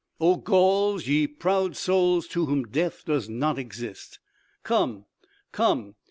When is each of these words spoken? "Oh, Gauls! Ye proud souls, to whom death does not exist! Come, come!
"Oh, 0.19 0.35
Gauls! 0.37 1.05
Ye 1.07 1.27
proud 1.27 1.75
souls, 1.75 2.25
to 2.29 2.47
whom 2.47 2.63
death 2.63 3.05
does 3.05 3.29
not 3.29 3.59
exist! 3.59 4.17
Come, 4.63 5.05
come! 5.51 5.93